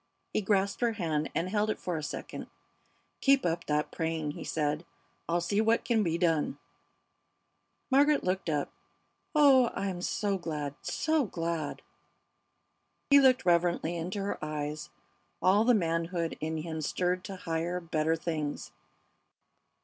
[0.33, 2.47] He grasped her hand and held it for a second.
[3.19, 4.83] "Keep up that praying," he said.
[5.29, 6.57] "I'll see what can be done."
[7.91, 8.71] Margaret looked up.
[9.35, 11.83] "Oh, I'm so glad, so glad!"
[13.11, 14.89] He looked reverently into her eyes,
[15.39, 18.71] all the manhood in him stirred to higher, better things.